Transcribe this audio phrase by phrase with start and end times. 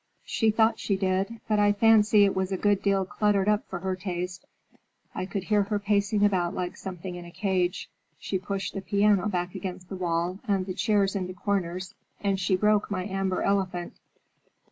[0.25, 3.77] "She thought she did, but I fancy it was a good deal cluttered up for
[3.81, 4.47] her taste.
[5.13, 7.87] I could hear her pacing about like something in a cage.
[8.17, 12.55] She pushed the piano back against the wall and the chairs into corners, and she
[12.55, 13.99] broke my amber elephant."